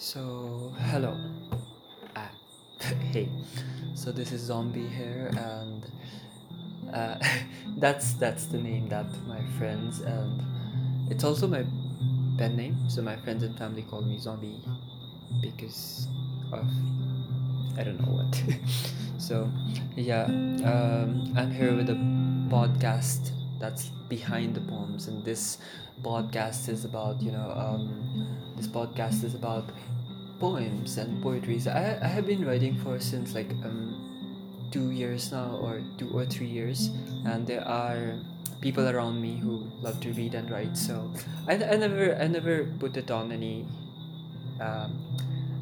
[0.00, 1.14] So, hello.
[2.16, 2.30] Ah,
[3.12, 3.28] hey.
[3.92, 5.84] So this is Zombie here, and
[6.88, 7.20] uh,
[7.76, 10.40] that's that's the name that my friends and
[11.10, 11.66] it's also my
[12.38, 12.88] pen name.
[12.88, 14.64] So my friends and family call me Zombie
[15.42, 16.08] because
[16.50, 16.64] of
[17.76, 18.32] I don't know what.
[19.18, 19.52] so
[19.96, 20.24] yeah,
[20.64, 22.00] um, I'm here with a
[22.48, 25.58] podcast that's behind the poems, and this
[26.02, 28.26] podcast is about you know um,
[28.56, 29.70] this podcast is about
[30.40, 31.66] poems and poetries.
[31.68, 33.94] I I have been writing for since like um
[34.70, 36.90] two years now or two or three years,
[37.26, 38.18] and there are
[38.60, 40.76] people around me who love to read and write.
[40.76, 41.10] So
[41.48, 43.66] I, I never I never put it on any
[44.60, 44.98] um,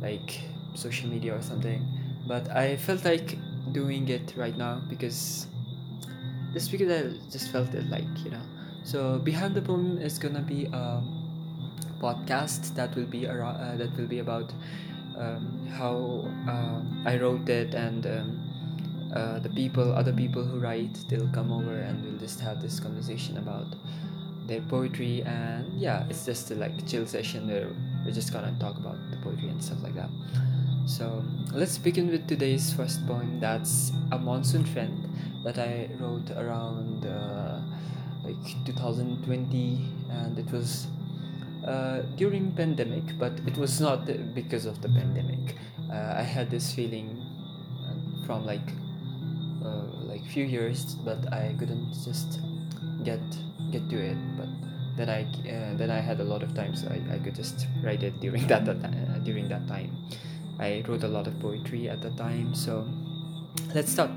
[0.00, 0.40] like
[0.74, 1.84] social media or something,
[2.26, 3.38] but I felt like
[3.72, 5.46] doing it right now because
[6.54, 8.42] just because I just felt it like you know.
[8.84, 11.02] So behind the poem is gonna be a
[12.00, 14.52] podcast that will be around uh, that will be about
[15.18, 20.96] um, how uh, I wrote it and um, uh, the people other people who write
[21.08, 23.66] they'll come over and we'll just have this conversation about
[24.46, 25.22] their poetry.
[25.22, 27.68] And yeah it's just a like chill session where
[28.04, 30.10] we're just gonna talk about the poetry and stuff like that.
[30.86, 33.40] So let's begin with today's first poem.
[33.40, 35.08] That's a monsoon friend
[35.44, 37.60] that i wrote around uh,
[38.24, 39.78] like 2020
[40.10, 40.86] and it was
[41.66, 45.56] uh, during pandemic but it was not because of the pandemic.
[45.90, 47.08] Uh, i had this feeling
[47.86, 48.68] uh, from like
[49.64, 52.40] uh, like few years but i couldn't just
[53.02, 53.20] get
[53.70, 54.18] get to it.
[54.36, 54.48] But
[54.96, 57.66] then i uh, then i had a lot of time so I, I could just
[57.82, 59.96] write it during that, that during that time.
[60.58, 62.86] I wrote a lot of poetry at the time so
[63.74, 64.10] let's start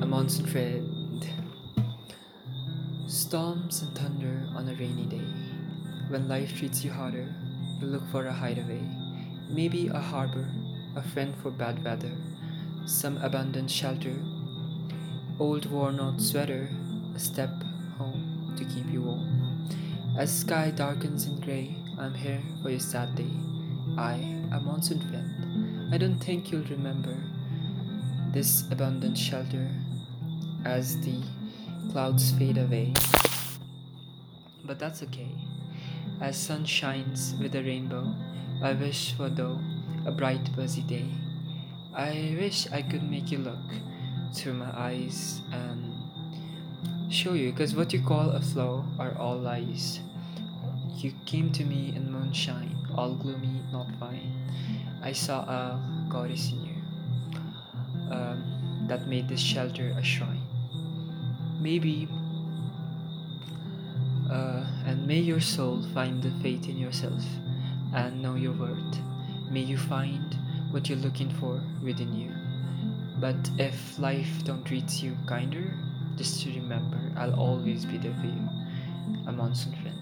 [0.00, 1.26] a monsoon friend
[3.08, 5.26] storms and thunder on a rainy day.
[6.08, 7.26] When life treats you harder
[7.80, 8.82] you look for a hideaway
[9.50, 10.48] maybe a harbor
[10.94, 12.12] a friend for bad weather
[12.86, 14.14] some abandoned shelter
[15.40, 16.68] old worn out sweater
[17.16, 17.50] a step
[17.98, 19.68] home to keep you warm.
[20.16, 23.32] As sky darkens in gray i'm here for your sad day.
[23.96, 24.14] I
[24.52, 25.92] a monsoon friend.
[25.92, 27.16] I don't think you'll remember
[28.32, 29.68] this abundant shelter
[30.64, 31.22] as the
[31.90, 32.92] clouds fade away.
[34.64, 35.30] But that's okay.
[36.20, 38.14] As sun shines with a rainbow
[38.60, 39.60] i wish for though
[40.04, 41.06] a bright busy day.
[41.94, 43.70] I wish i could make you look
[44.34, 45.94] through my eyes and
[47.12, 50.00] show you because what you call a flow are all lies.
[50.96, 54.32] You came to me in moonshine all gloomy not fine.
[55.02, 56.74] I saw a goddess in you
[58.10, 60.47] um, that made this shelter a shrine
[61.60, 62.08] maybe
[64.30, 67.22] uh, and may your soul find the faith in yourself
[67.94, 68.98] and know your worth
[69.50, 70.36] may you find
[70.70, 72.30] what you're looking for within you
[73.20, 75.74] but if life don't treat you kinder,
[76.16, 78.48] just to remember, I'll always be there for you.
[79.26, 79.98] A monsoon friend.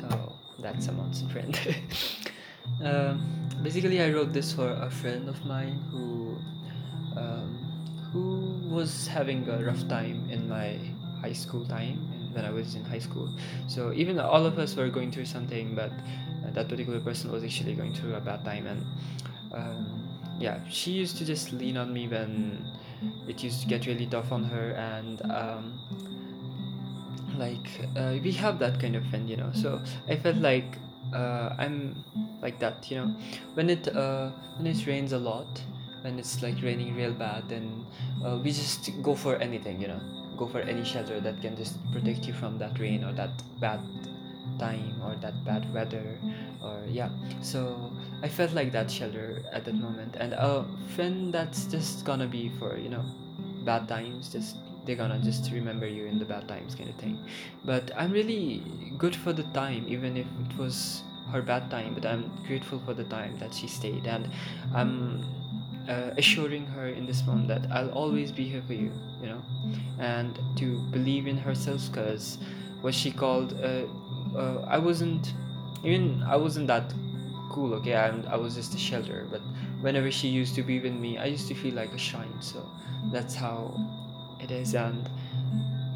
[0.00, 1.76] So that's a monsoon friend.
[2.82, 6.38] um, basically, I wrote this for a friend of mine who
[7.16, 7.58] um,
[8.12, 10.78] who was having a rough time in my
[11.20, 11.98] high school time
[12.32, 13.28] when I was in high school.
[13.68, 17.44] So even all of us were going through something, but uh, that particular person was
[17.44, 18.84] actually going through a bad time and.
[19.52, 20.04] Um,
[20.38, 22.64] yeah she used to just lean on me when
[23.28, 25.78] it used to get really tough on her and um,
[27.38, 30.78] like uh, we have that kind of friend you know so i felt like
[31.14, 32.04] uh, i'm
[32.42, 33.14] like that you know
[33.54, 35.62] when it uh, when it rains a lot
[36.04, 37.86] when it's like raining real bad then
[38.24, 40.00] uh, we just go for anything you know?
[40.36, 43.80] Go for any shelter that can just protect you from that rain or that bad
[44.58, 46.18] time or that bad weather
[46.62, 47.08] or yeah.
[47.40, 50.16] So i felt like that shelter at that moment.
[50.20, 53.04] And a friend that's just gonna be for you know
[53.64, 57.18] bad times just they're gonna just remember you in the bad times kind of thing.
[57.64, 58.62] But i'm really
[58.98, 61.02] good for the time even if it was
[61.32, 64.06] her bad time but i'm grateful for the time that she stayed.
[64.06, 64.28] And
[64.74, 65.24] i'm
[65.88, 68.90] uh, assuring her in this moment that i'll always be here for you
[69.20, 69.42] you know
[69.98, 72.38] and to believe in herself because
[72.80, 73.84] what she called uh,
[74.36, 75.32] uh, I wasn't
[75.84, 76.92] even I wasn't that
[77.50, 77.74] cool.
[77.74, 79.26] Okay, I'm, I was just a shelter.
[79.30, 79.40] But
[79.80, 82.40] whenever she used to be with me, I used to feel like a shrine.
[82.40, 82.68] So
[83.12, 83.74] that's how
[84.40, 84.74] it is.
[84.74, 85.08] And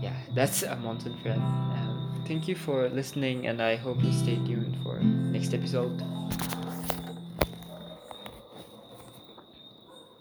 [0.00, 1.42] yeah, that's a monsoon friend.
[1.42, 3.46] And thank you for listening.
[3.46, 6.02] And I hope you stay tuned for next episode.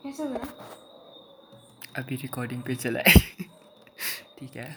[0.07, 0.47] कैसा बना
[1.97, 3.13] अभी recording पे चला है।
[4.39, 4.75] ठीक है।